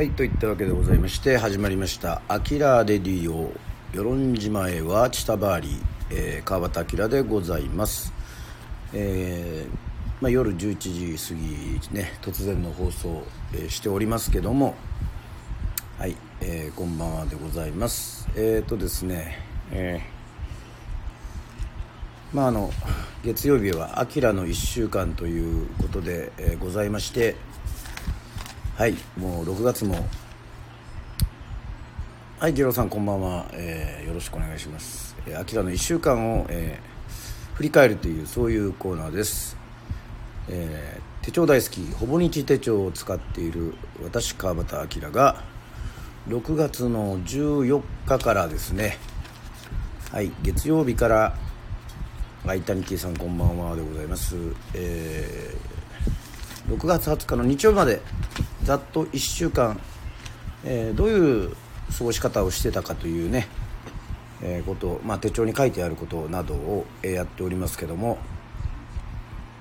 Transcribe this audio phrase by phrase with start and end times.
[0.00, 3.52] はいといったわけでございまして始まりました「アキラレディオ。
[3.92, 8.10] 与論島へはチタバーリー」えー、川端明でございます、
[8.94, 11.34] えーまあ、夜11時過
[11.92, 14.74] ぎね突然の放送、えー、しておりますけども
[15.98, 18.26] はい、えー、こんばんはでございます。
[18.34, 19.36] えっ、ー、とですね
[19.70, 22.72] えー、まああの
[23.22, 27.36] 月曜日は「あきらの1週間」ということで、えー、ございまして
[28.80, 30.08] はいもう6月も。
[32.38, 35.14] はいギロさんこんばんは、えー、よろしくお願いします。
[35.26, 39.58] え「あきらの1週間を」えー、振り返るというそういうコーナーです、
[40.48, 45.44] えー、手帳大好きほぼ日手帳を使っている私川端明が
[46.30, 48.96] 6月の14日からですね。
[50.10, 51.36] はい月曜日から
[52.46, 54.36] はい谷木さんこんばんはでございます、
[54.72, 55.79] えー、
[56.70, 58.00] 6月20日の日曜日まで
[58.62, 59.80] ざっと1週間、
[60.64, 61.56] えー、どういう
[61.98, 63.48] 過ごし方をしてたかというね、
[64.40, 68.18] えー、こと、まあ、手帳に書いてあることなどを、え、やっておりますけども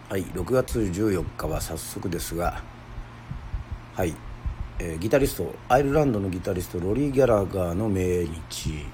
[0.07, 2.61] はい6月14日は早速ですが
[3.95, 4.13] はい
[4.81, 8.85] えー、ギタリストアイルランドのギタリストロリー・ギャラガーの命日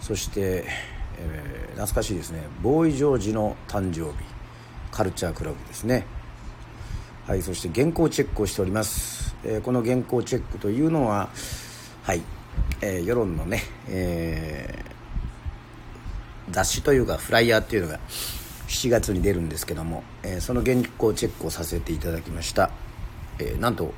[0.00, 0.64] そして、
[1.18, 4.24] えー、懐かしいですねボーイ・ジョージの誕生日
[4.92, 6.04] カルチャークラブですね。
[7.30, 11.28] はいそして原稿チェックをしております、えー、この原稿チェックというのは
[12.02, 12.22] はい、
[12.80, 18.00] えー、世論のね、えー、雑誌というかフライヤーっていうのが
[18.66, 22.72] 7月に出るんですけども、え、その原稿チェックをさせていただきました、
[23.38, 23.94] え、なんと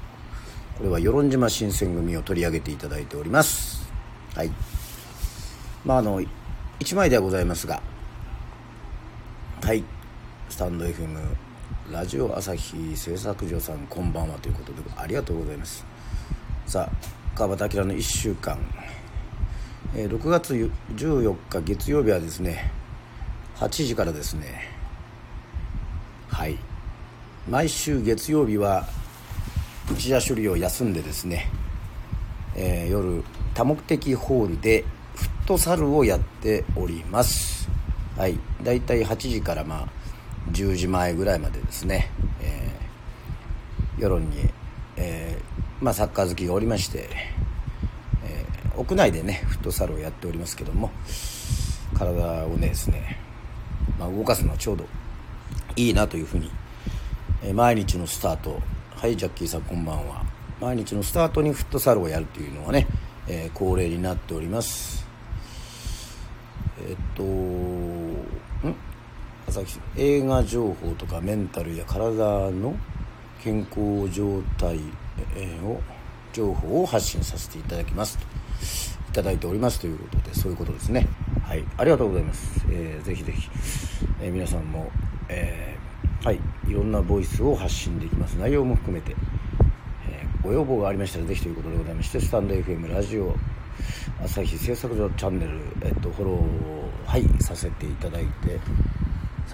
[0.77, 3.91] これは与論島新選組を取り上げていただいております。
[4.35, 4.51] はい。
[5.87, 7.83] まああの1枚ではございますが
[9.63, 9.83] はい。
[10.51, 11.52] スタンド FM
[11.91, 15.85] ラジオ朝日製作所さんこんばんはということでありがとうございます。
[16.65, 16.91] さあ
[17.35, 18.57] 川端明の1週間、
[19.97, 20.55] えー、6月
[20.95, 22.71] 14日月曜日はですね
[23.57, 24.69] 8時からですね。
[26.29, 26.57] はい。
[27.51, 28.87] 毎週月曜日は
[29.93, 31.51] 内田処理を休んでですね、
[32.55, 34.85] えー、夜多目的ホールで
[35.17, 37.69] フットサルをやっております。
[38.17, 38.39] はい。
[38.63, 40.02] 大体8時からまあ
[40.53, 44.51] 10時前ぐらいまでですね、えー、世論に、
[44.97, 47.09] えー、まあ、サッカー好きがおりまして、
[48.25, 50.91] えー、屋内でねフットサルをやっておりますけども
[51.95, 53.19] 体をねですね、
[53.99, 54.87] まあ、動かすのはちょうど
[55.77, 56.51] いいなというふうに、
[57.43, 60.23] え毎日のスタートはいジャッキーさんこんばんは。
[60.61, 62.87] 毎日のスタートにフットサルをやるというのがね、
[63.27, 65.05] え、恒例になっております。
[66.87, 68.75] えっとん？
[69.49, 72.75] 朝日映画情報とかメンタルや体の
[73.43, 74.79] 健康状態
[75.65, 75.81] を
[76.33, 78.19] 情報を発信させていただきます。
[78.19, 78.25] と
[79.11, 81.07] いただいておりますということでそういうことですね。
[81.45, 81.65] はい。
[81.77, 83.49] ありがとうございます、えー、ぜひぜひ、
[84.23, 84.91] えー、皆さんも、
[85.29, 85.83] えー
[86.25, 86.41] はい。
[86.69, 88.35] いろんなボイスを発信できます。
[88.35, 89.17] 内容も含めて、
[90.09, 93.35] えー、ご要望がありましたらぜひということでございましてスタンド FM ラジオ
[94.23, 98.61] 朝日製作所チャンネル、えっと、フォローはいさせていただいて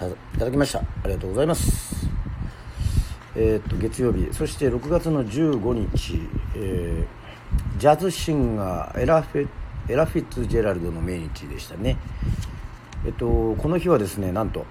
[0.07, 0.79] いただきました。
[0.79, 2.07] ありがとうございます。
[3.35, 4.33] えー、っと月曜日。
[4.33, 6.21] そして6月の15日、
[6.55, 9.47] えー、ジャズシンガーエラフェ
[9.89, 11.97] エラフィッツジェラルドの命日でしたね。
[13.05, 14.65] えっとこの日はですねなんと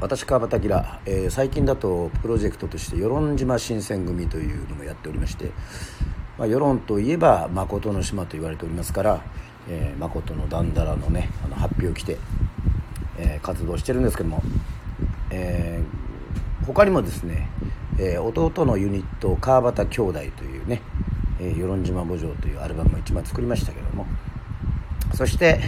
[0.00, 0.70] 私川端明、
[1.06, 5.52] えー、最近だとプロジェクトとして与論島新選組というのもやっておりまして、
[6.38, 9.22] まあ、与論といえば誠の島と言われておりますから、
[9.68, 12.18] えー、誠のだんだらのねあの発表を着て、
[13.18, 14.42] えー、活動してるんですけども、
[15.30, 17.48] えー、他にもですね、
[17.98, 20.82] えー、弟のユニット川端兄弟というね
[21.40, 24.06] 「え、与論島墓場」というアルバムを一枚作りましたけども
[25.14, 25.60] そして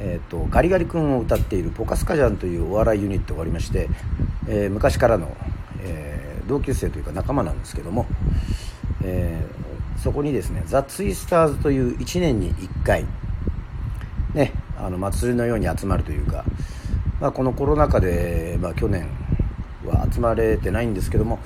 [0.00, 3.88] えーと、ガリガリ君を歌っているポカスカジャンというお笑いユニットがありまして、
[4.46, 5.36] え、昔からの、
[5.82, 8.06] え、同級生というか仲間なんですけども、
[9.02, 9.44] え、
[9.96, 13.06] そこにですねザ・ツイスターズという1年に1回、
[14.88, 16.46] あの祭りのように集まるというか、
[17.20, 19.06] まあ、このコロナ禍で、まあ、去年
[19.84, 21.40] は集まれてないんですけども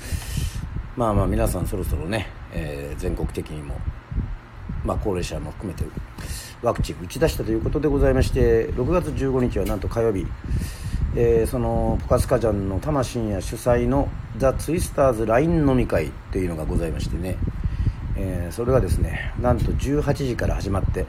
[0.97, 3.81] まあまあ皆さんそろそろね、え全国的にも、
[4.85, 5.85] まあ、高齢者も含めて
[6.63, 10.25] ワクチン打ち出したということでございまして6月15日はなんと火曜日、
[11.17, 17.39] えー、そのポカスカジャンの魂や主催のザ・ツイスターズ LINE 飲み会というのがございましてね、
[18.17, 21.07] えー、それがですねなんと18時から始まって、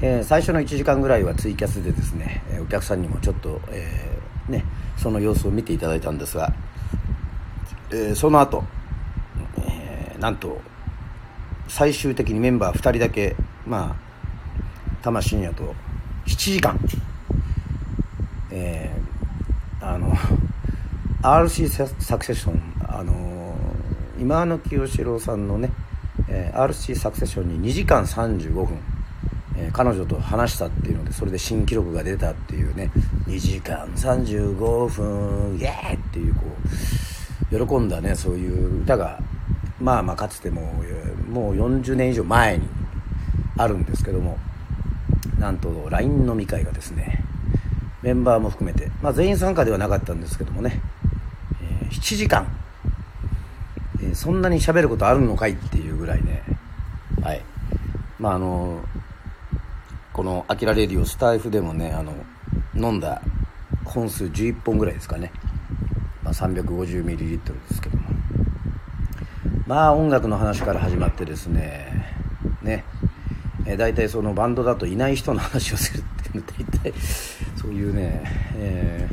[0.00, 4.64] えー、最初の1時間ぐらいはツイキャスでですねお客さんにもちょっと、えー、ね、
[4.96, 6.52] その様子を見ていただいたんですが、
[7.92, 8.64] えその後、
[9.58, 10.60] えー、なんと
[11.68, 13.34] 最終的にメンバー2人だけ
[13.66, 15.74] まあ玉深夜と
[16.26, 16.78] 7時間
[18.50, 20.12] えー、あの
[21.22, 21.68] RC
[22.00, 23.54] サクセッションあの
[24.18, 25.70] 今の清志郎さんのね、
[26.28, 28.78] えー、RC サクセッションに2時間35分、
[29.60, 32.90] え、彼女と話したっていうのでそれで新記録が出たっていうね
[33.26, 36.42] 2時間35分イエーイっていうこ
[37.50, 39.18] う喜んだねそういう歌が
[39.80, 40.62] まあまあかつても
[41.28, 42.68] もう40年以上前に
[43.56, 44.38] あるんですけども
[45.38, 47.24] なんと LINE 飲み会がですね
[48.02, 50.80] メンバーも含めて、まあ、全員参加ではなかったんですけどもね、
[51.62, 52.46] えー、7時間、
[54.00, 56.42] えー、そんなに喋ることあるのかいっていうぐらいね
[57.22, 57.42] はい。
[58.18, 58.80] まああの
[60.18, 62.12] この「あきらレディオ」スタイフでもねあの
[62.74, 63.22] 飲んだ
[63.84, 65.30] 本数11本ぐらいですかね、
[66.24, 68.08] まあ、350ml ですけども。
[69.64, 72.16] まあ音楽の話から始まってですね
[72.62, 72.82] ね。
[73.64, 76.92] えー、大体そのバンドだといない人の話をするっていうの大体
[77.54, 78.24] そういうね、
[78.56, 79.08] え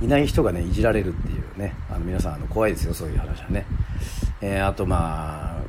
[0.00, 1.76] ー、いない人がねいじられるっていうね。
[1.88, 3.64] あの皆さんあの怖いですよそういう話はね、
[4.40, 5.62] えー、あとま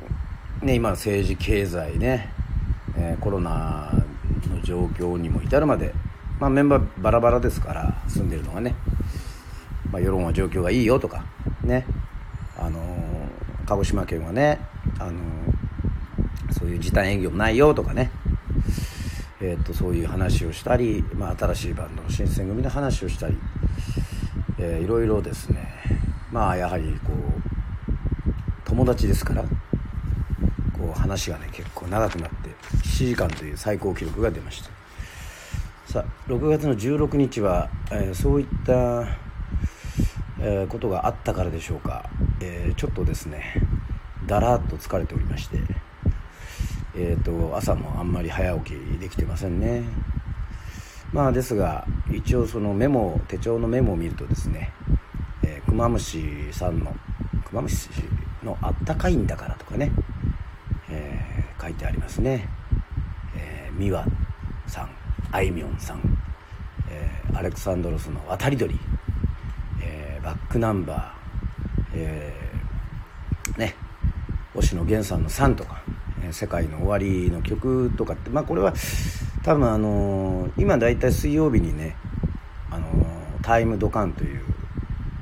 [0.60, 2.32] あね今の政治経済ね、
[2.96, 3.95] えコロナ
[4.66, 5.94] 状況にも至るまで、
[6.40, 8.74] まあ、メンバーバラバラですから住んでるのがね、
[9.92, 11.24] まあ、世論は状況がいいよとか
[11.62, 11.86] ね。
[12.58, 12.80] あの
[13.66, 14.58] 鹿児島県はね
[14.98, 15.20] あの
[16.52, 18.10] そういう時短営業もないよとかね、
[19.40, 23.36] えー、とそういう話をしたり、まあ、新しいバンドの新選組の話をしたり、
[24.58, 25.68] えー、いろいろですね。
[26.32, 27.96] まあやはりこう
[28.64, 29.42] 友達ですから
[30.72, 32.45] こう話がね結構長くなって
[32.96, 34.70] 7時間という最高記録が出ました。
[35.92, 39.06] さあ6月の16日は、えー、そういった、
[40.40, 42.08] えー、ことがあったからでしょうか、
[42.40, 43.54] えー、ちょっとですね
[44.26, 45.58] だらっと疲れておりまして。
[46.98, 49.84] えーと、朝もあんまり早起きできてませんね。
[51.12, 54.72] まあですが一応そのメモ手帳のメモを見るとですね、
[55.42, 56.96] えー、クマムシさんの
[57.44, 57.90] クマムシ
[58.42, 59.92] のあったかいんだからとかね、
[60.88, 62.48] えー、書いてありますね、
[63.76, 64.04] えー、ミワ
[64.66, 64.90] さん
[65.30, 66.00] あいみょんさん、
[66.88, 68.78] えー、アレクサンドロスの渡り鳥、
[69.82, 73.74] えー、バックナンバー、えー、ね
[74.54, 75.82] 星野源さんの「さん」とか
[76.32, 78.72] 「世界の終わり」の曲とかってまあこれは
[79.42, 81.96] 多分あの今大体水曜日にね
[82.70, 82.86] 「あの
[83.42, 84.42] タイムドカン」という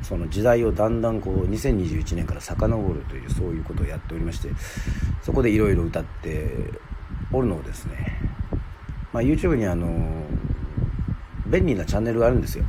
[0.03, 4.51] その時代をだんだんこう2021年から遡るというそういうことをやっておりまして
[5.23, 6.71] そこでいろいろ歌って
[7.33, 8.21] おるのをですね、
[9.15, 9.87] まあ、YouTube にあの
[11.47, 12.65] 便利なチャンネルがあるんですよ。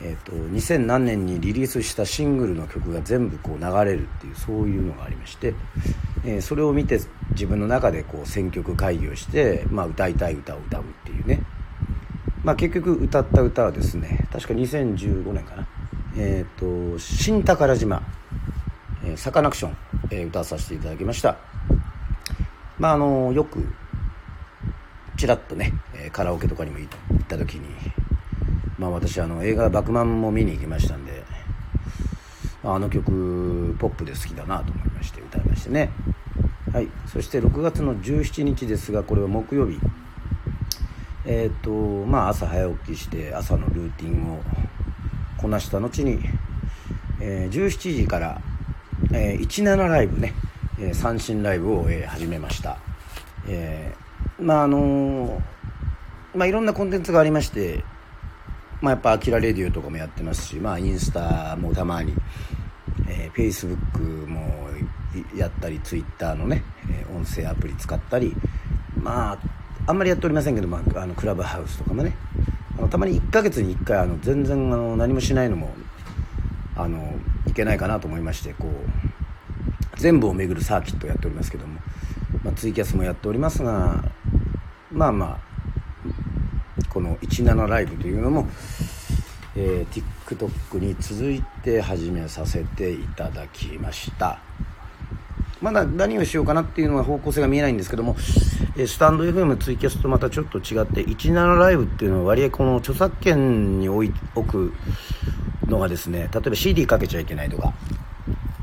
[0.00, 5.54] えーと、2000何年にリリースしたシングルの曲が全部こう流れるっていうそういうのがありまして、
[6.24, 7.00] えー、それを見て
[7.30, 11.42] 自分の中でこう選曲会議をして、まあ、歌いたい歌を歌うっていうね、
[12.44, 15.68] まあ、結局歌った歌はですね確か2015年かな。
[16.16, 18.00] えっ、ー、と「新宝島」
[19.04, 19.76] え、サカナクション、
[20.10, 21.36] えー、歌わさせていただきました。
[22.78, 23.66] まああのよく
[25.22, 27.68] ちらっとねえカラオケとかにも行った時に
[28.76, 31.22] まあ私あの映画「バクマン」も見に行きましたんで
[32.64, 35.90] あの曲ポップで好きだなと思いまして歌いましてね。
[36.72, 36.88] はい。
[37.06, 39.78] そして6月の17日ですがこれは木曜日。
[41.24, 41.70] えっ、ー、と
[42.04, 44.42] まあ朝早起きして朝のルーティンを
[45.36, 46.18] こなした後に、
[47.20, 48.42] えー、17時から、
[49.12, 50.34] えー、17ライブね、
[50.80, 52.78] えー、三振ライブを、えー、始めました、
[53.46, 53.94] え、
[54.42, 55.40] まああの
[56.34, 57.84] まあいろんなコンテンツがありまして
[58.82, 62.12] まあ、やっぱ「アキラレディオ」とかもやってますし、まあ、インスタもたまに、
[63.08, 64.68] えー、フェイスブックも
[65.36, 68.34] やったりツイッターのね、えー、音声アプリ使ったり
[69.00, 69.38] まあ
[69.86, 72.14] あんまりやっておりませんけど、まあ、あのクラブハウスとかもね。
[72.78, 75.70] あのたまに1ヶ月に1回あの全然あの何もしないのも
[76.74, 77.14] あの
[77.46, 81.78] いけないかなと思いましてこう全部を巡るサーキットをやっておりますけども、
[82.42, 84.02] まあ、ツイキャスもやっておりますが
[84.92, 85.52] まあまあ
[86.88, 88.46] この17ライブというのも、
[89.56, 94.38] えー、TikTok に続いて始めさせていただきました。
[95.62, 98.16] まだ何をしようかなっていうのは方向性が見えないんですけども、
[98.76, 104.12] えスタンド FM ツイキャスとまたちょっと違って17ライブっていうのは割合この著作権に置
[104.44, 104.72] く
[105.66, 107.72] のがですね例えば CD かけちゃいけないとか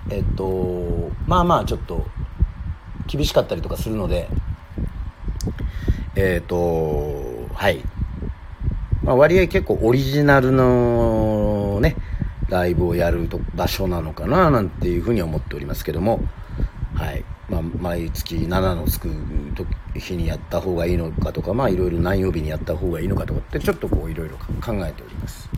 [0.09, 2.05] えっとまあまあちょっと
[3.07, 4.27] 厳しかったりとかするので
[6.16, 7.84] えっとはい。
[9.04, 11.96] まあ、割合結構オリジナルのね、
[12.50, 16.22] ライブをやると場所なのかななんていうふうに思っておりますけども、
[16.96, 17.24] はい。
[17.50, 19.10] まあ、毎月7のつく
[19.96, 25.50] 日にやった方がいいのかとか、まあ、いろいろ何曜日にやった方がいいのかとかってちょっとこういろいろ考えております。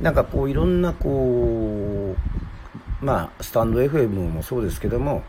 [0.00, 2.14] なんかこういろんなこ
[3.02, 5.22] うまあスタンド FM もそうですけども、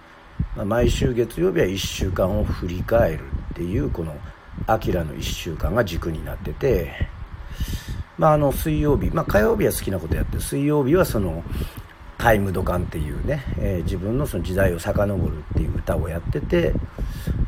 [0.56, 3.26] まあ、毎週月曜日は1週間を振り返る。
[3.52, 4.16] っていうこの
[4.68, 7.08] 「アキラの1週間」が軸になってて
[8.18, 11.44] まあ、あの水曜日、まあ、火曜日は好きなことやって水曜日はその
[12.18, 16.74] タイムドカンっていうね、えー、自分のその時代を遡るっていう歌をやってて、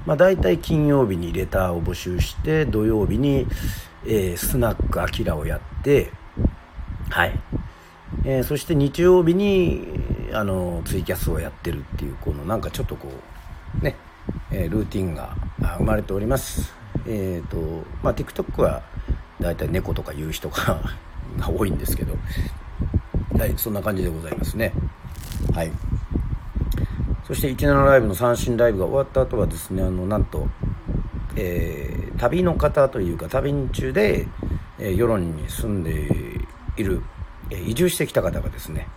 [0.06, 3.48] まあ、大体金曜日にレターを募集して土曜日に、
[4.06, 6.12] えー、スナックアキラをやって
[7.10, 7.40] はい、
[8.25, 9.88] えー、そして日曜日に
[10.34, 13.96] あのツイキャスをやってるっていうこのなんかちょっとこうね、
[14.51, 15.36] えルーティンが
[15.77, 16.74] 生まれております。
[17.08, 17.58] えっ、と
[18.01, 18.82] まあ TikTok は
[19.39, 20.82] 大体猫とか言う人が
[21.38, 22.15] が多いんですけど
[23.38, 24.74] はいそんな感じでございますね。
[25.53, 25.72] はい。
[27.27, 30.48] そして17ライブの三振ライブが終わった後はですねあのなんと、
[31.36, 34.27] えー、旅の方というか旅中で、
[34.77, 35.91] えー、世論に住んで
[36.77, 37.01] いる、
[37.50, 38.88] えー、移住してきた方がですね、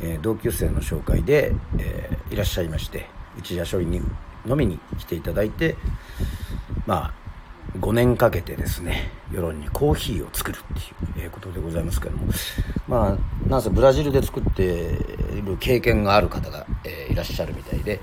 [0.00, 3.06] えー、同級生の紹介で、えー、いらっしゃいまして
[3.38, 4.00] 一社書院に
[4.46, 5.76] 飲みに来ていただいて
[6.86, 12.32] まあ5年かけてですね世論にコーヒーを作るっていうことでございますけども。
[12.88, 18.00] まあなんせブラジルで作っている経験がある方が、えー、いらっしゃるみたいで、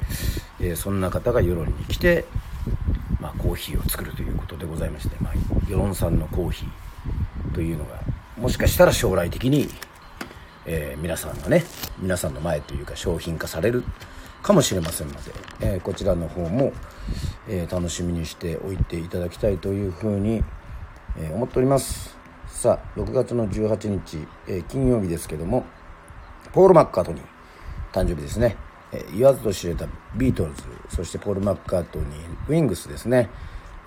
[0.59, 2.25] えー、そんな方が世論に来て、
[3.19, 5.33] まあ、コーヒーを作るということでございまして、まあ、
[5.67, 7.99] 世論産のコーヒーというのが
[8.37, 9.67] もしかしたら将来的に、
[10.65, 11.63] えー、皆さんがね
[11.99, 13.83] 皆さんの前というか商品化される
[14.45, 15.19] かもしれませんので、
[15.59, 16.71] えー、こちらの方も、
[17.49, 20.43] えー、楽しみにしておいていただきたいというふうに、
[21.17, 22.15] え思っております。
[22.45, 25.65] さあ6月の18日、え金曜日ですけども
[26.53, 27.23] ポール・マッカートニー
[27.91, 28.55] 誕生日ですね、
[28.91, 32.09] え言わずと知れたビートルズそしてポール・マッカートニー
[32.47, 33.31] ウィングスですね。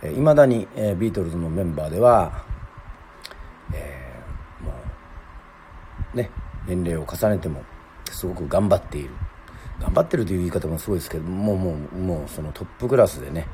[0.03, 2.45] いま、えー、だに、えビートルズのメンバーでは、
[3.73, 4.13] え
[4.65, 4.73] も
[6.15, 6.31] うね
[6.67, 7.63] 年齢を重ねても
[8.11, 9.11] すごく頑張っている。
[9.81, 13.47] 頑張ってるという言い方もすごいですけどもうもうもうそのトップクラスでね、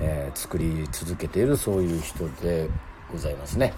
[0.00, 2.68] えー、作り続けているそういう人で
[3.12, 3.74] ございますね。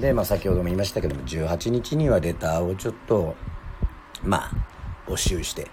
[0.00, 3.36] で、まあ、先ほども言いましたけども18日にはレターをちょっと
[4.24, 4.50] まあ
[5.06, 5.68] 募集して、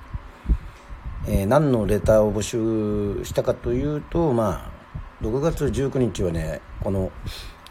[1.28, 4.72] えー、何のレターを募集したかというとま
[5.22, 7.12] あ6月19日はねこの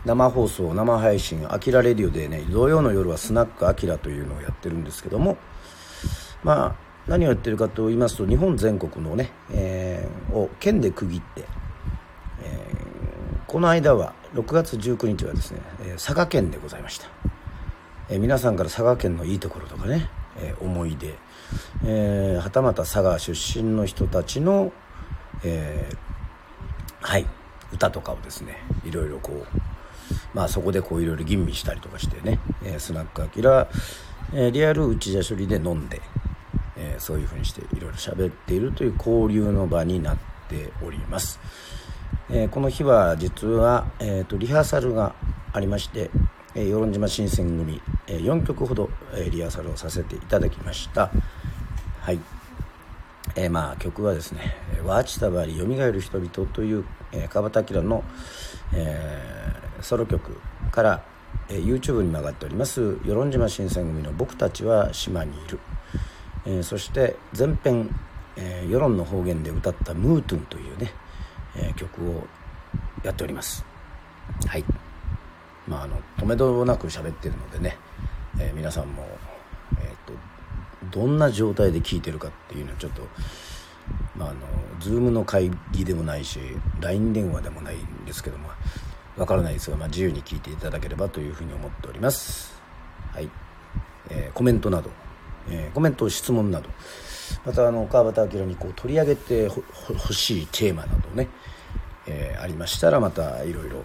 [0.05, 5.37] 生放送生配信「あきらレディオ」でね土曜の夜はスナックあきらというのをやってるんですけども
[6.43, 11.45] まあ何をやってるかと言いますと日本全国のね、えー、を県で区切って、
[12.43, 17.09] えー、この間は6月19日はですね、え佐賀県でございました、
[18.11, 21.15] えー、皆さんから佐賀県のいいところとかね、え思い出、
[21.87, 24.71] えー、はたまた佐賀出身の人たちの、
[25.45, 25.91] え
[27.01, 27.27] はい
[27.73, 29.47] 歌とかをですねいろいろこう
[30.35, 33.69] まあそこでこういろいろ吟味したりとかしてね、えー、スナックアキラ、
[34.33, 41.41] えー、リアル内茶処理で飲んで、ー、そういうふうにしていろいろ喋っているという交流の場になっております、
[42.31, 45.15] えー、この日は実は、えーと、リハーサルが
[45.53, 46.11] ありまして
[46.55, 51.11] え与論島新選組、えー、4曲ほど、えー、リハーサルをさせていただきました。
[52.01, 52.19] はい、
[53.37, 58.03] えー、まあ曲はですね「ワーチタバリよみがえる人々」という、えー、川端明の、
[58.73, 60.41] えー、ソロ曲
[60.73, 61.03] から、
[61.49, 65.61] えー、YouTube に曲がっております与論島新選組の「僕たちは島にいる」
[66.47, 67.95] えー、そして前編、
[68.37, 70.93] えー、世論の方言で歌った「ムートゥン」というね、
[71.57, 72.27] えー、曲を
[73.03, 73.65] やっております。
[74.47, 74.65] はい。
[75.67, 77.77] まああの止めどなく喋ってるのでね、
[78.39, 79.07] え皆さんも、
[79.81, 83.03] えーと、どんな状態で聴いてるかっていうのはちょっと
[84.17, 84.41] まああの
[84.81, 86.41] Zoom の会議でもないし
[86.81, 88.49] LINE 電話でもないんですけども
[89.17, 92.55] わからないですが、まあ、自由に聞いていただければというふうに思っております。
[93.13, 93.29] はい、
[94.11, 94.91] えーコメントなど
[95.51, 96.69] えー、コメント質問など。
[97.45, 101.29] またあの川端明にこう取り上げてほしいテーマなどね、
[102.07, 103.85] えー、ありましたらまたいろいろ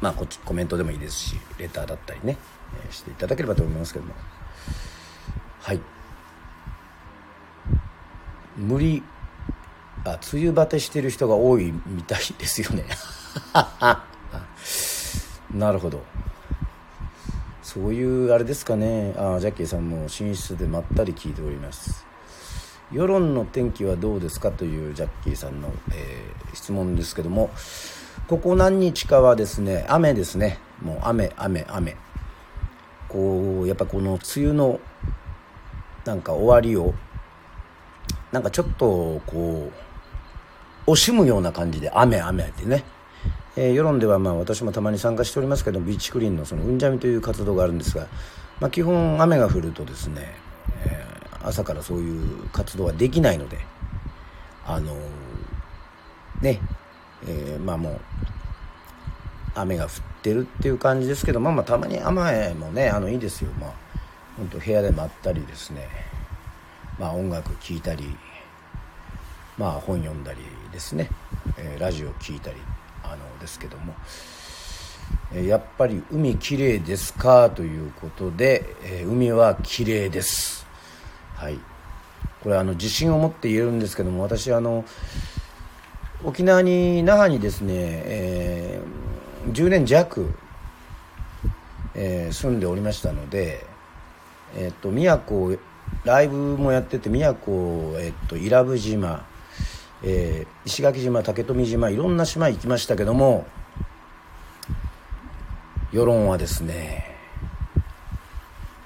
[0.00, 2.36] まあこっちコメントでもいいですしレターだったりね、
[2.84, 4.14] えー、していただければと思いますけども。
[5.60, 5.80] はい。
[8.56, 9.02] 無理
[10.04, 12.84] あ梅雨バテしてる人が多いみたいですよね。
[15.54, 16.02] なるほど。
[17.72, 19.14] そういうあれですかね。
[19.16, 22.04] あジャッキーさんも寝室でまったり聞いております。
[22.92, 27.48] 世論の天気はどうですかというジャッキーさんの、えー、質問ですけども
[28.28, 30.58] ここ何日かはですね雨ですね。
[30.82, 31.96] もう雨雨雨。
[33.08, 34.78] こうやっぱこの梅雨の
[36.04, 36.92] なんか終わりを
[38.32, 39.70] なんかちょっとこ
[40.86, 42.84] う惜しむような感じで雨雨ってね、
[43.54, 48.06] えー、世論ではまあ私もたまに参加しておりますけどビーチクリーンのそのうんじゃみという活動があるんですが、
[48.60, 50.34] まあ、基本雨が降るとですね、
[50.86, 53.58] えー、朝からそういう活動はできないので
[54.64, 56.60] あのー、ね、
[57.26, 58.00] え、まあもう
[59.54, 59.90] 雨が降っ
[60.22, 63.50] てるっていう感じですけどまあまあたまに雨もねあのいいですよ。
[63.60, 63.72] まあ
[64.38, 65.86] 本当部屋で待ったりですね
[66.98, 68.16] まあ音楽聴いたり
[69.58, 70.38] まあ本読んだり
[70.72, 71.10] ですね、
[71.58, 72.56] え、ラジオ聴いたり。
[73.02, 73.94] あのですけども、
[75.34, 77.50] え、やっぱり海きれいですか？
[77.50, 80.66] ということで、え、海はきれいです。
[81.34, 81.58] はい。
[82.42, 84.84] これあの自信を持って言えるんですけども私あの
[86.24, 90.32] 沖縄に那覇にですね、えー、10年弱、
[91.94, 93.64] えー、住んでおりましたので、
[94.56, 95.58] えっ、と宮古
[96.04, 99.24] ライブもやってて宮古、えっ、と伊良部島、
[100.02, 103.46] えー、石垣島竹富島いろんな島行きましたけども
[105.92, 107.16] 世論はですね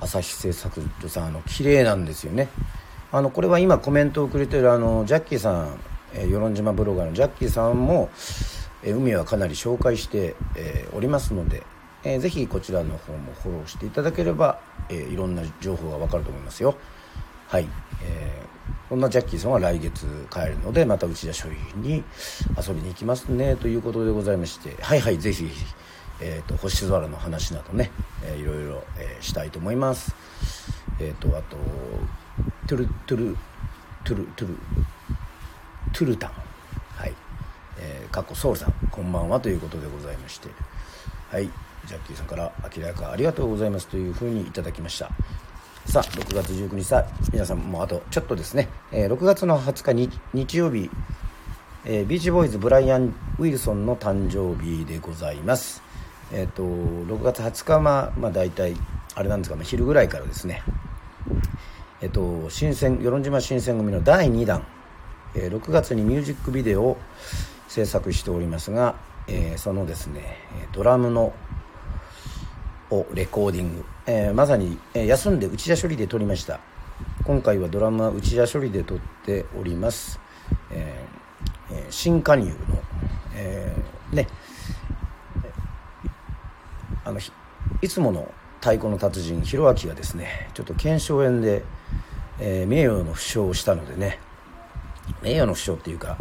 [0.00, 2.48] 朝日製作所さんあの綺麗なんですよね。
[3.12, 5.78] あのこれは今コメントをくれてるあのジャッキーさん
[6.16, 8.10] えー、与論島ブロガーのジャッキーさんも、
[8.82, 11.62] えー、海はかなり紹介して、えー、おりますので、
[12.04, 16.76] えー、ぜひこちらの方もフォローしていただければ、えー、いろんな情報がわかると思いますよ。
[17.48, 17.68] はい、
[18.02, 18.55] えー、
[18.88, 22.04] こんなジャッキーさんは来月帰るのでまた内田処理に
[22.56, 25.48] 遊びに行きますねということでございましてはいはいぜひ
[26.20, 27.90] えーと、星空の話などね、
[28.24, 30.14] えー、いろいろ、えー、したいと思います。
[30.98, 31.56] えっ、ー、とあと
[32.66, 33.36] トゥルトゥル
[34.04, 34.58] トゥルトゥル
[35.92, 36.30] トゥルタン。
[36.94, 37.14] はい。
[37.78, 40.48] えー、かっこソウルさんこんばんはということでございまして。
[41.30, 41.50] はい。
[41.84, 45.10] ジャッキーさんから明らかありがとうございますというふうにいただきました。
[45.86, 50.90] さあ6月19日さ皆さんもうあとちょっとですね、えー、6月の20日に日曜日、
[51.84, 55.82] えー、ビーチボーイズブライアン・ウィルソンの誕生日でございます。
[56.32, 58.74] えっ、ー、と6月20日はまあ、大体
[59.14, 60.62] あれなんですか、まあ、昼ぐらいからですね。
[62.02, 64.66] えっ、と新選与論島新選組の第2弾。
[65.36, 66.96] え6月にミュージックビデオを
[67.68, 68.96] 制作しておりますが、
[69.28, 70.38] え、そのですね
[70.72, 71.32] ドラムの
[72.90, 76.60] をレコーディング、えー、まさに、え休んで内田処理で撮りました。
[77.24, 80.18] 今回はドラムは内田処理で撮っております、
[80.70, 82.54] えー、新加入の、
[83.34, 83.76] え
[84.12, 84.28] ね。
[87.04, 87.20] あの
[87.82, 91.62] いつもの太鼓の達人弘明がですねちょっと腱鞘炎で、
[92.40, 94.18] え、名誉の負傷をしたのでね
[95.22, 96.16] 名誉の負傷っていうか、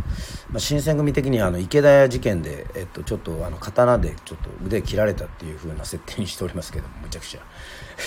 [0.51, 7.41] まあ、新選組的にはあの池田屋事件で、えっと、ちょっとあの刀でちょっと腕切られたっていう風な設定にしておりますけども むちゃくちゃ。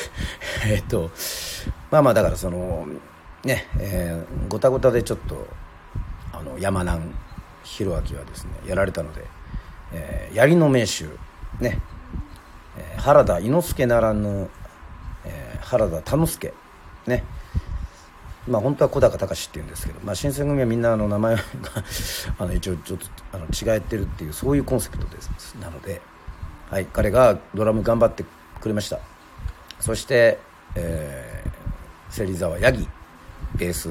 [0.67, 1.11] えっと
[1.91, 2.87] まあまあだからその
[3.45, 5.47] ねえー、ごたごたでちょっと
[6.33, 7.15] あの山南
[7.63, 9.25] 弘明はですねやられたので、
[9.93, 11.05] えー、槍の名手
[11.61, 11.81] ね、
[12.77, 14.51] えー、原田伊之助ならぬ、
[15.25, 16.53] えー、原田田之助
[17.07, 17.25] ね
[18.49, 21.43] まあ、本当は小高隆っていうんですけど、まあ、新選組はみんなあの名前が
[22.39, 25.55] あの一応ちょっとあの違えてるっていうそういうコンセプトです。
[25.61, 26.01] なので、
[26.71, 28.25] はい、彼がドラム頑張って
[28.61, 28.99] くれました。
[29.81, 30.39] そして、
[30.75, 32.89] えー、芹沢ヤギ
[33.55, 33.91] ベース、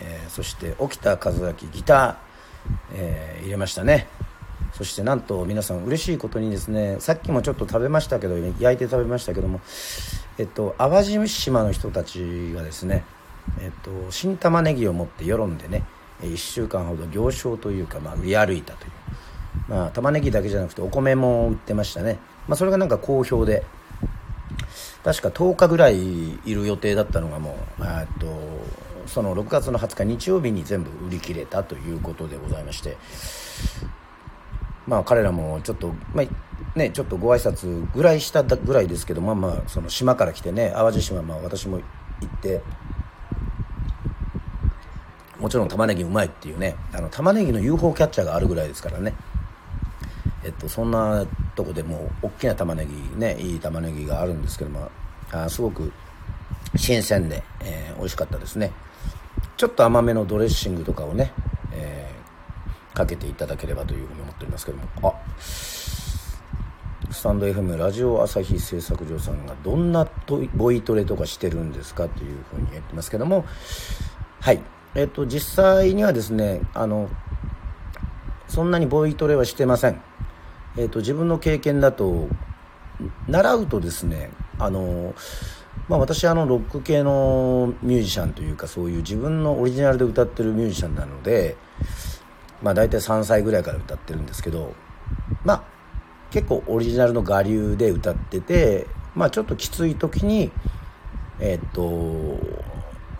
[0.00, 2.14] えー、そして沖田和明ギター、
[2.94, 4.08] えー、入れましたね。
[4.72, 9.60] そしてなんと皆さん嬉しいことにですねさっきもちょっと食べましたけど焼いて食べましたけども
[10.38, 13.04] えっと淡路島の人たちがですね
[13.58, 15.84] えっと、新玉ねぎを持って世論でね
[16.22, 18.90] 1週間ほど行商というか、まあ、売り歩いたという、
[19.68, 23.64] まあ、玉ねぎだけじゃなくてお米も売ってましたね、まあ、それがなんか好評で。
[25.02, 28.26] 確か10日ぐらいいる予定だったのがもう、えっと、
[29.06, 32.96] その6月の20日日曜日に全部売り切れたということでございまして。
[34.86, 41.84] まあ彼らもちょっと、まあね、ちょっとご挨拶ぐらいしたぐらいですけどまあまあその島から来てね淡路島、まあ、私も行
[42.26, 42.60] って
[45.40, 49.14] もちろん玉ねぎうまいっていうねあの玉ねぎの UFO キャッチャーがあるぐらいですからね。
[50.44, 54.90] えっとそんなとこでもう大きな玉ねぎねいい玉ねぎがあるんですけども
[55.32, 55.92] あすごく
[56.76, 58.72] 新鮮で、えー、美味しかったですね。
[59.56, 61.32] ちょっと甘めのドレッシングとかをね、
[61.72, 64.84] えー、かけていただければというふうに思っておりますけども。
[65.02, 65.14] あ
[67.12, 70.08] スタンド FM ラジオ朝日製作所さんがどんな
[70.54, 73.44] ボイトレとかしてるんですかというふうに言ってますけども。
[74.40, 74.60] はい。
[74.94, 77.08] えっと、実際にはですねあの
[78.48, 80.02] そんなにボイトレはしてません、
[80.76, 82.28] えっと、自分の経験だと
[83.28, 85.14] 習うとですねあの
[85.88, 91.56] まあ、私あのロック系のミュージシャンというかそういう自分のオリジナルで歌ってるミュージシャンなので、
[92.62, 94.74] まあ、大体3歳ぐらいから歌ってるんですけど
[95.44, 95.64] まあ
[96.30, 100.52] 結構オリジナルの我流で歌ってて、まあ、ちょっときつい時に
[101.40, 102.38] え、っと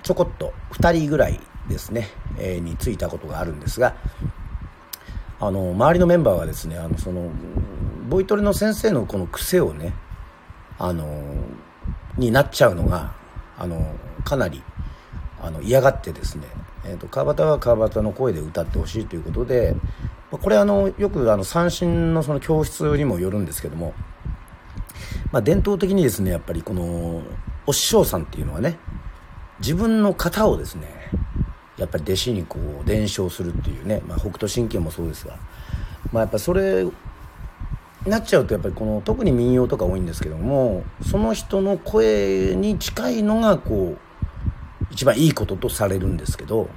[0.02, 3.94] ちょこっと2人ぐらいですね、えー、についたことがあるんですが
[5.38, 7.30] あの周りのメンバーはですねあのその
[8.08, 9.94] ボイトレの先生のこの癖をね
[10.78, 11.06] あの
[12.18, 13.14] になっちゃうのが
[13.58, 13.94] あの
[14.24, 14.62] かなり
[15.40, 16.46] あの嫌がってですね、
[16.84, 19.74] えーと、川端は川端の声で歌ってほしいということで
[20.30, 23.94] これあのよくあの三振のその教室にもよるんですけども、
[25.32, 27.22] まあ、伝統的にですねやっぱりこの
[27.66, 28.78] お師匠さんっていうのはね
[29.60, 31.10] 自分の型をですね
[31.80, 35.36] やっぱり弟子にこう伝承するっていうね、まあ、北斗神拳もそうですが、
[36.12, 36.84] まあ、やっぱそれ
[38.06, 43.98] なっちゃうとやっぱりこの特に民謡とか多いんですけどもその人の声に近いのがこう
[44.90, 46.68] 一番いいこととされるんですけど、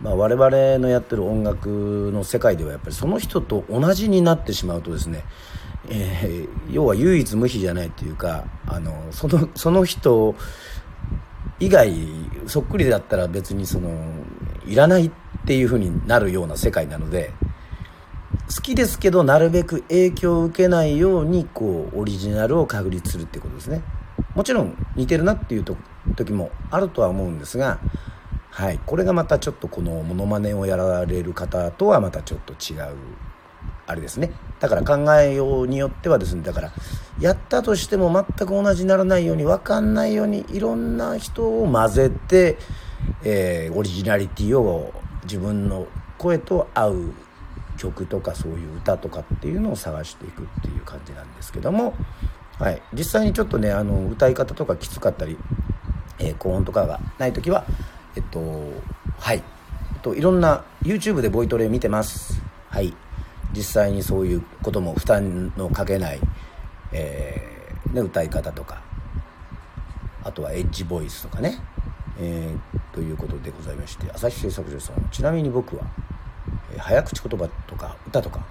[0.00, 5.24] まあ、我々のやってる音楽の世界ではやっぱりその人と同じになってしまうとですね、
[5.88, 10.34] えー、要は唯一無二じゃないっていうかあのそのその人
[11.58, 11.92] 以外
[12.46, 13.90] そっくりだったら別にその
[14.66, 15.10] いらないっ
[15.46, 17.32] ていうふうになるような世界なので。
[18.54, 23.82] 好きですけどなるべく影響を受けないようにこうオリジナルを確立するってことですね
[24.34, 25.64] もちろん似てるなっていう
[26.16, 27.80] 時もあるとは思うんですが
[28.50, 32.96] はいこれがまたちょっとこのモノマネをやられる方とはまたちょっと違う
[33.90, 34.30] あれですね。
[34.60, 36.72] だから考えようによってはですねだから
[37.18, 42.58] やったとしても全く同じにならないように分かんないようにいろんな人を混ぜて、
[43.24, 44.92] えー、オリジナリティを
[45.24, 45.86] 自分の
[46.18, 47.14] 声と合う
[47.78, 51.94] 曲とかそういう歌とかっていうのを探していくっていう感じなんですけども、
[52.58, 55.38] はい、実際にちょっとねあの歌い方とかきつかったり、
[56.18, 57.64] えー、高音とかがない時は
[58.16, 58.40] えっと
[59.18, 59.42] はい、
[59.94, 62.42] えっと、いろんな YouTube でボイトレ見てます。
[62.70, 62.94] はい。
[63.54, 66.20] 実際にそういうことも負担のかけない、
[66.92, 68.90] えー、ね、歌い方とか。
[70.22, 71.58] あとはエッジボイスとかね、
[72.18, 75.84] えー、ということでございまして朝日製作所さんちなみに僕は
[76.74, 78.44] え早口言葉とか歌とか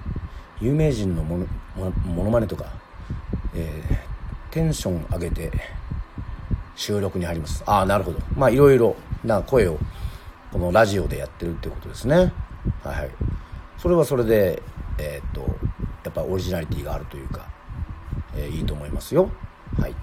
[0.60, 1.46] 有名人のもの
[2.06, 2.66] ものまねとか、
[3.54, 5.52] えー、テンション上げて
[6.76, 7.64] 収録に入ります。
[7.66, 8.20] ああなるほど。
[8.36, 9.78] まあいろいろな声を
[10.52, 12.34] このラジオでやってるってことですね。
[12.84, 13.10] はい、はい、
[13.78, 14.62] それはそれで
[15.00, 15.42] えー、っと
[16.04, 17.48] やっぱオリジナリティがあるというか、
[18.36, 19.32] えー、いいと思いますよ。
[19.80, 19.96] はい。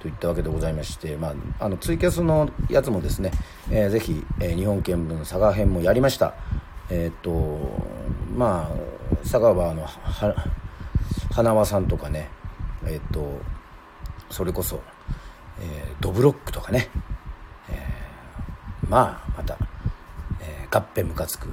[0.00, 3.30] といったわけでございまして、まあ、あのツイキャスのやつもですね、
[3.70, 6.34] えー、ぜひ、えー、日本見聞佐賀編もやりました。
[6.90, 7.58] えっ、と
[8.36, 9.88] まあ佐川のは
[11.30, 12.28] 花輪さんとかね
[12.84, 13.40] えっ、と
[14.28, 14.80] それこそ、
[15.60, 16.88] えー、ドブロックとかね、
[17.70, 19.56] えー、まあまた、
[20.40, 21.48] えー、合併ムカつく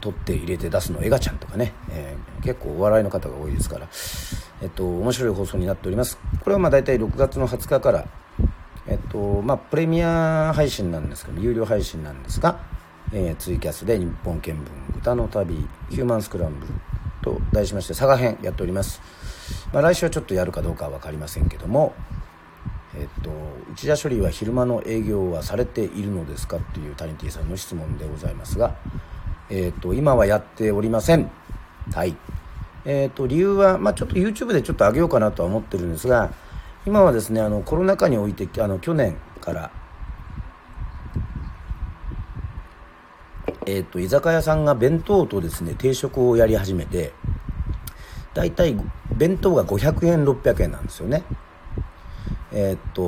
[0.00, 3.88] 取って入れて出すのエガちゃんとかね、えー、結構お笑いの方が多いですから、
[4.62, 6.18] えっと、面白い放送になっております。
[6.42, 8.06] これはまあ大体6月の20日から
[8.86, 12.58] えっとまあプレミア配信なんですけど有料配信なんですが
[13.12, 16.72] えー、ツイキャスで日本見聞歌の旅ヒューマンスクランブル
[17.22, 19.00] と題しまして佐賀編やっております、
[19.72, 21.94] まあ、来週はちょっとやるかどうかは分かりませんけども
[22.94, 23.30] えっと
[23.72, 28.76] 内田処理は昼間の営業はされているのですかっていうタニティさんの質問でございますが
[29.50, 31.30] えっと今はやっておりません。
[31.94, 32.16] はい。
[32.84, 36.32] えっと理由は、まあ、ちょっと YouTube でちょっと上げようかなとは思ってるんですが
[36.86, 39.70] 今はですねあのコロナ禍においてあの去年から
[43.66, 47.12] えーと、居酒屋さんが弁当とですね定食をやり始めて
[48.32, 48.74] 大体
[49.14, 51.24] 弁当が500円600円なんですよね。
[52.52, 53.02] えっ、と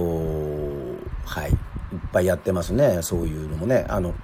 [1.25, 1.51] はい。
[1.51, 2.99] いっぱいやってますね。
[3.03, 3.87] そういうのもね。
[3.89, 4.15] あの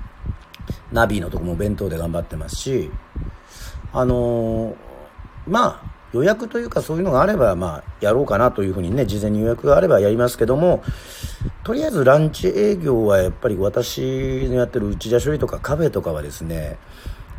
[0.92, 2.90] ナビのとこも弁当で頑張ってますし
[3.92, 4.76] あのー、
[5.46, 10.82] まあ予約というかそういうのがあれば、まあ、やろうかなというふうにね、事前に予約があればやりますけども、
[11.64, 16.78] とりあえずランチ営業はやっぱり私のやってる内田処理とかカフェとかはですね、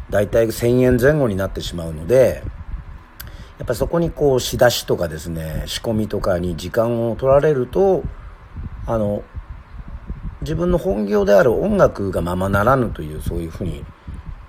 [0.09, 2.43] 大体1000円前後になってしまうので、
[3.57, 8.03] やっぱそこにこう仕出しとかですね、仕込みとかに時間を取られると、
[8.85, 9.23] あの、
[10.41, 13.83] 自分の本業である音楽がままならぬというそういうふうに、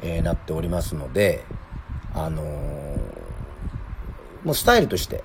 [0.00, 1.44] えー、なっておりますので、
[2.14, 2.78] あのー
[4.44, 5.22] もうスタイルとして、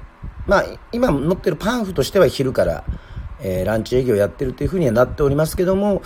[0.47, 2.83] まあ、今乗ってるパンフとしては昼から、
[3.41, 6.01] えー、ランチ営業やってるというふうにはなっておりますけども、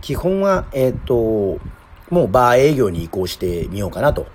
[0.00, 1.58] 基本は、えっ、と、
[2.10, 4.26] もうバー営業に移行してみようかなと。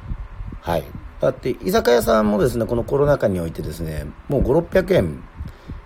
[0.61, 0.83] はい。
[1.19, 5.23] だって、居酒屋さんもですね、このコロナ禍においてですね、もう5、600円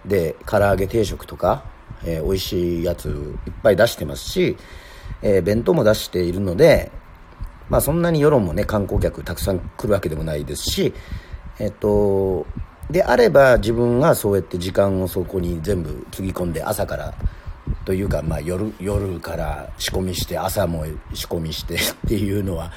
[0.06, 1.63] で唐揚げ定食とか、
[2.06, 3.10] えー、美味しいやつ
[3.46, 4.58] いっぱい出してますし、
[5.22, 6.92] えー、弁当も出しているので、
[7.70, 10.94] まあ、そんなに世論もね観光客たくさん来るわけでもないですし、
[11.60, 12.46] えっと、
[12.90, 17.14] であれば自分がそうやって時間をそこに全部つぎ込んで朝から
[17.86, 22.72] というか、まあ、夜夜から仕込みして朝も仕込みしてっていうのは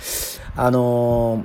[0.55, 1.45] あの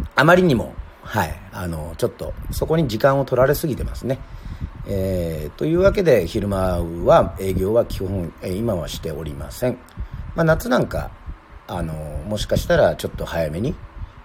[0.00, 4.18] ー、あまりにも、はいあのー、ちょっとそこに時間を取られすぎてますね。
[4.90, 9.78] えー、というわけで昼間は営業は基本、え今はしておりません、
[10.34, 11.10] まあ、夏なんか
[11.66, 11.92] あの
[12.26, 13.74] もしかしたらちょっと早めに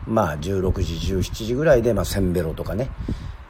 [0.08, 2.90] まあ16時17時ぐらいで、まあ、センベロとかね、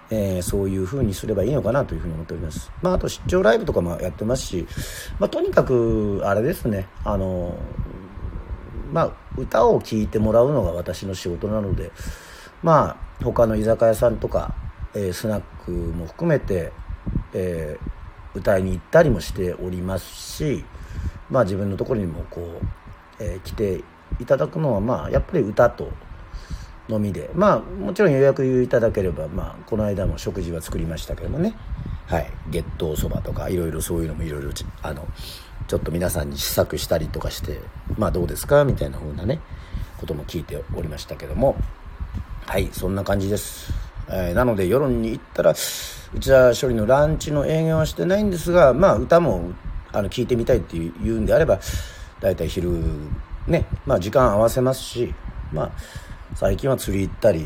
[0.10, 2.72] えー、そういう風にすればいいのかなというふうに思っております。
[2.82, 4.68] まああと出張ライブとかもやってますし、
[5.20, 7.56] まあ、とにかくあれですねあの
[8.92, 11.92] まあ歌を聴いてもらうのが私の仕事なので
[12.64, 14.56] まあ他の居酒屋さんとか、
[14.96, 16.72] えー、スナックも含めて
[17.34, 20.66] えー、歌いに行ったりもしておりますし、
[21.30, 23.84] まあ、自分のところにもこう、えー、来て
[24.20, 25.92] いただくのは、まあ、やっぱり歌と
[26.90, 31.56] のみでまあもちろん予約いただければ、まあ、この間も食事は作りましたけどもね。
[32.08, 32.30] はい。
[32.50, 35.08] 月桃そばとかいろいろそういうのもいろいろあの
[35.68, 37.62] ちょっと皆さんに試作したりとかして
[37.98, 38.66] まあどうですか？
[38.66, 39.40] みたいな風なね
[39.98, 41.56] ことも聞いておりましたけども。
[42.46, 42.70] はい。
[42.74, 43.72] そんな感じです、
[44.10, 49.52] えー、なので世論に行ったら内田処理のランチの営業はしてないんですが、まあ、歌も
[49.92, 51.60] あの聞いてみたいっていうんであれば
[52.20, 52.72] 大体昼
[53.48, 55.14] ね、まあ、時間合わせますし、
[55.52, 55.72] まあ、
[56.36, 57.46] 最近は釣り行ったり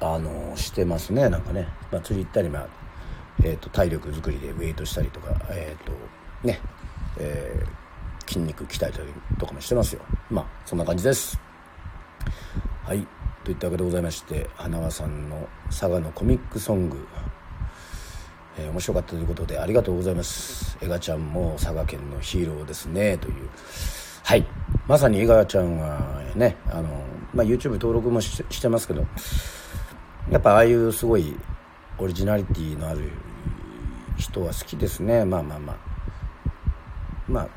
[0.00, 2.68] あのしてますねなんかね、まあ、釣り行ったり、まあ
[3.42, 5.92] えーと、体力作りでウェイトしたりとか、えーと
[6.46, 6.60] ね
[7.18, 9.08] えー、筋肉鍛えたり
[9.38, 10.02] とかもしてますよ。
[10.30, 11.38] まあそんな感じです。
[12.84, 13.06] はい。
[13.44, 17.06] といったわけでございまして花輪さんの佐賀のコミックソング
[18.56, 20.78] えー、面白かったということでありがとうございます。
[20.80, 23.48] エガちゃんも佐賀県のヒーローですねという。
[24.22, 24.46] はい。
[24.86, 26.88] まさにエガちゃんはねあの、
[27.34, 29.04] まあ、YouTube 登録もしてますけど
[30.30, 31.34] やっぱああいうすごい
[31.98, 33.10] オリジナリティのある
[34.16, 35.24] 人は好きですね。
[35.24, 35.76] まあまあまあ。
[37.26, 37.48] まあ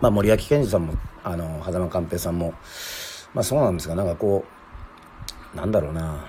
[0.00, 2.52] まあ森脇健児さんもあの狭間寛平さんも
[3.34, 4.44] まあそうなんですがなんかこ
[5.54, 6.26] うなんだろうな。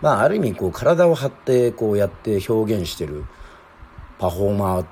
[0.00, 3.26] まあ、ある意味こう体を張ってこうやって表現してる
[4.18, 4.86] パフォーマーっ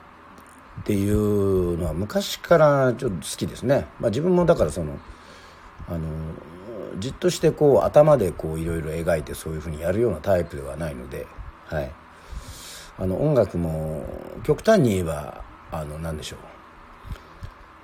[0.85, 4.99] ていうのは昔からちょっと好きですね、まあ、自分もだからその
[5.89, 6.01] あの
[6.99, 11.27] じっとしてこう頭でこういろいろ描いてそういうふうにやるようなタイプではないので、
[11.67, 11.91] はい、
[12.99, 14.05] あの音楽も
[14.45, 16.39] 極端に言えばあの何でしょう。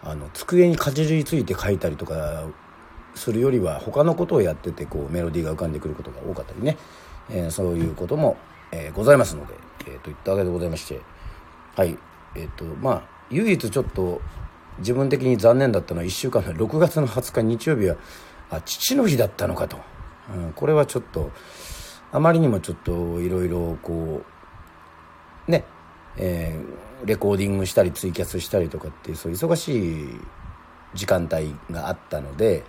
[0.06, 2.44] あの机にかじりついて書いたりとか
[3.14, 6.76] するよりは他のことをやっててこうメロディーが浮かんでくることが多かったりね。
[7.30, 8.36] えー、そういうことも、
[8.70, 9.54] え、ございますので、
[9.86, 11.00] えー、といったわけでございまして。
[11.76, 11.98] はい。
[12.34, 14.20] えっ、とまあ唯一ちょっと
[14.78, 17.96] 自分的に残念だったのは1週間の 6月の20日日曜日は
[18.50, 19.78] あ父の日だったのかと、
[20.34, 21.30] うん、これはちょっと
[22.12, 24.22] あまりにもちょっといろいろこ
[25.48, 25.64] うね
[26.16, 30.20] えー、レコーディングしたりツイキャスしたりとかっていうそういう忙しい
[30.94, 32.62] 時間帯があったので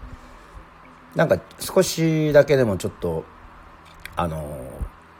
[1.15, 3.23] なんか少しだけでもちょっと
[4.15, 4.43] あの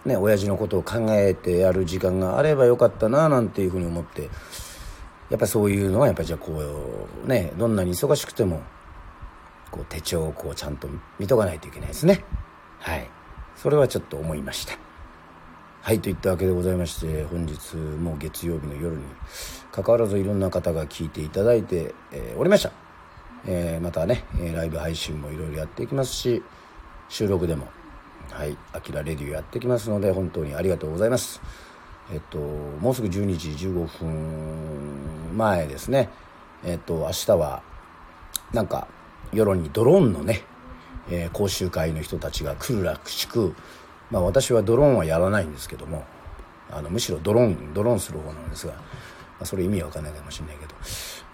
[0.06, 4.30] ね親父のことを考えてやる時間があればよかったななんていうふうに思って
[5.30, 8.62] やっぱそういうのはやっぱりじゃあこうねどんなに忙しくても
[9.72, 10.88] こう手帳をこうちゃんと
[11.20, 12.24] 見とかないといけないですね。
[12.80, 13.10] はい。
[13.56, 14.78] それはちょっと思いました。
[15.82, 19.04] はいといったわけでございまして本日もう月曜日の夜に
[19.72, 22.72] かかわらずいろんな方が聞いていただいて、えー、おりました、
[23.48, 26.44] えー、またねライブ配信もいろいろやっていきますし
[27.10, 27.68] 収録でも
[28.32, 31.42] はい「あきらレディオ」やってきますので本当にありがとうございます。
[32.12, 36.10] えっともうすぐ12時15分前ですね。
[36.64, 37.64] えっと明日は
[38.54, 38.88] なんか
[39.34, 40.44] 世論にドローンのね、
[41.10, 43.56] えー、講習会の人たちが来るらしく
[44.12, 46.04] まあ私はドローンはやらないんですけども
[46.72, 48.80] あのむしろドローンドローンする方なんですが、ま
[49.42, 50.65] あ、それ意味わかんないかもしれないけど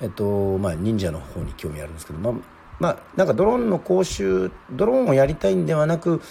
[0.02, 2.34] えっとまあ忍者の方に興味あるんですけどまあ
[2.80, 6.22] まあなんかドローンの講習ドローンをやりたいんではなく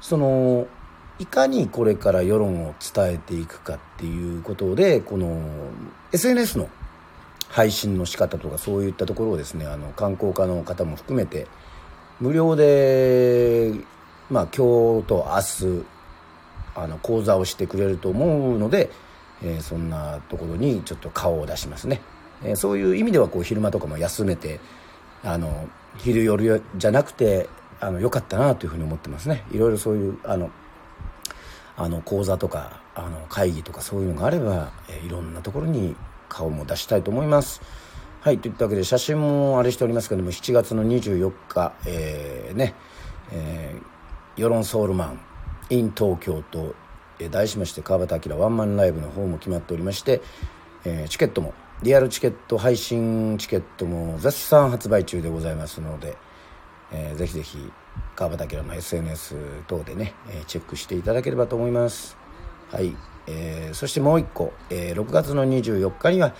[0.00, 0.66] その
[1.18, 5.40] いかにこれから世論を伝えていくかっていうことでこの
[6.12, 6.68] SNS の
[7.48, 11.46] 配信の仕方とかそういったところをですねあの観光家の方も含めて
[12.20, 13.72] 無料で、
[14.30, 15.84] まあ、今日と明日
[16.74, 18.90] あの講座をしてくれると思うので、
[19.42, 22.02] えー、そんなところにちょっと顔を出しますね、
[22.42, 24.60] えー、そういう意味ではこう昼間とかも休めて
[25.22, 25.68] あの
[25.98, 27.48] 昼夜じゃなくて
[27.80, 29.44] あの良かったなというふうに思ってますね。
[29.52, 30.50] いろいろそういうあの
[31.76, 35.94] あの講座とかあの会議とかそういうのがあれば、えー、いろんなところに
[36.28, 37.60] 顔も出したいと思います。
[38.26, 42.74] はいといったわけで写真もあれしておりますけども7月の24日、えー、ね、
[43.30, 45.20] えー、世論ソウルマン
[45.70, 46.74] in 東京と、
[47.20, 50.22] えー、題しまして川端明ワンマンライブの方も決まっておりまして、
[50.84, 56.16] えー、チケットもリアルチケット配信チケットも絶賛発売中でございますので、
[56.90, 57.70] えー、ぜひぜひ
[58.14, 59.36] 川端明の SNS
[59.66, 62.16] 等でね、えー、チェックしていただければと思います。
[62.72, 66.32] はい、えー、そしてもう一個、えー、6月の24日には、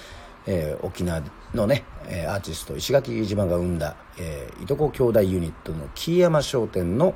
[0.46, 1.22] えー、沖縄
[1.52, 7.14] のね、えー、アーティスト石垣島が生んだ、えー、いとこ兄弟ユニットの木山商店の、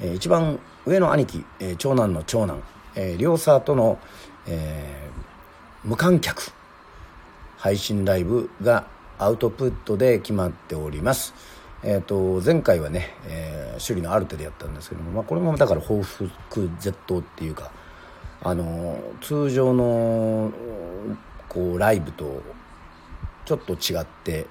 [0.00, 2.62] えー、一番上の兄貴、えー、長男の長男、
[2.94, 3.98] えー、両サーとの、
[4.46, 6.52] えー、無観客。
[7.64, 8.86] 配信ライブが
[9.18, 11.32] アウトプットで決まっております。
[11.82, 16.30] えーと、前回はね、えー、首里のアルテでやったんですけども、まあ、これもだから報復
[16.78, 17.72] 絶倒っていうか
[18.42, 20.52] あの通常の
[21.48, 22.42] こうライブと
[23.46, 24.44] ちょっと違って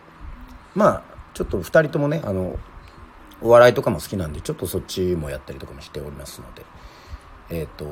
[0.74, 1.04] まあ
[1.36, 2.58] ちょっと2人ともねあの
[3.44, 6.66] お笑いとかも好きなんでちょっとそっちもやったりとかもしておりますので
[7.52, 7.86] えっ、ー、と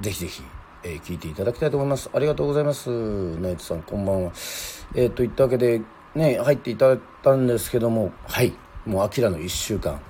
[0.00, 0.42] ぜひぜひ、
[0.86, 2.08] えー、聞いていただきたいと思います。
[2.14, 2.88] ありがとうございます。
[3.40, 4.32] ナイツさんこんばんは。
[4.94, 5.82] えっ、といったわけで
[6.14, 8.52] ね入っていただいたんですけどもはい。
[8.86, 10.00] もうアキラの1週間、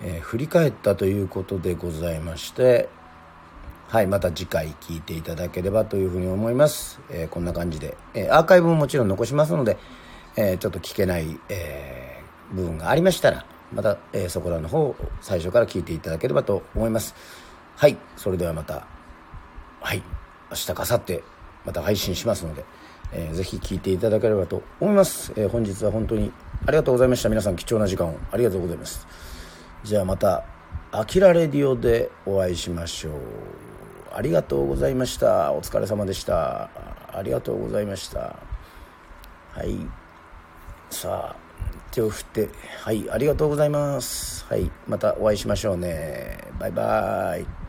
[0.00, 2.88] えー、振り返ったということでございまして
[3.88, 4.06] はい。
[4.06, 9.78] また次回聞いていただければというふうに思います、えー、こんな感じで、えー、アーカイブももちろん残しますので、
[10.36, 17.16] えちょっと聞けない、え部分がありましたらまた、えそこらの方を最初から聞いていただければと思います。
[17.76, 17.98] はい。
[18.16, 18.86] それではまた。
[19.80, 20.19] はい。
[20.50, 21.22] 明日かさって
[21.64, 22.64] また配信しますので
[23.12, 26.32] えー、ぜひ聞いていただければと思います、えー、本日は本当に
[26.66, 27.28] ありがとうございました。
[27.28, 29.06] 皆さん貴重な時間をありがとうございます。
[29.82, 30.44] じゃあまた
[30.92, 33.12] 「あきらレディオ」でお会いしましょう。
[34.12, 35.52] ありがとうございました。
[35.52, 36.68] お疲れ様でした。
[37.12, 38.36] ありがとうございました。
[39.52, 39.78] はい。
[40.90, 41.36] さあ
[41.92, 42.48] 手を振って。
[42.82, 43.08] はい。
[43.10, 44.44] ありがとうございます。
[44.44, 44.70] はい。
[44.86, 46.38] またお会いしましょうね。
[46.58, 47.59] バイバーイ。